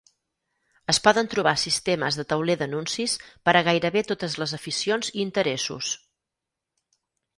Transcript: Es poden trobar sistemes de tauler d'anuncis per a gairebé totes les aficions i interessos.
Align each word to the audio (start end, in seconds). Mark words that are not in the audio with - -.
Es 0.93 0.99
poden 1.07 1.27
trobar 1.33 1.51
sistemes 1.63 2.17
de 2.21 2.25
tauler 2.33 2.55
d'anuncis 2.61 3.15
per 3.49 3.55
a 3.59 3.63
gairebé 3.69 4.03
totes 4.13 4.39
les 4.43 4.55
aficions 4.59 5.13
i 5.15 5.15
interessos. 5.29 5.93